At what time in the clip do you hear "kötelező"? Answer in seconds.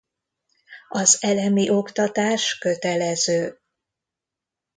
2.57-3.59